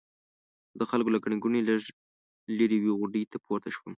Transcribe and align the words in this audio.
زه 0.71 0.75
د 0.79 0.81
خلکو 0.91 1.09
له 1.13 1.19
ګڼې 1.23 1.37
ګوڼې 1.43 1.61
لږ 1.69 1.81
لرې 2.57 2.75
یوې 2.79 2.91
غونډۍ 2.99 3.23
ته 3.31 3.37
پورته 3.45 3.69
شوم. 3.75 3.89